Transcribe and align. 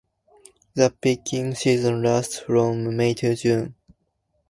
The 0.73 0.89
picking 0.89 1.53
season 1.53 2.01
lasts 2.01 2.39
from 2.39 2.97
May 2.97 3.13
to 3.13 3.35
June. 3.35 3.75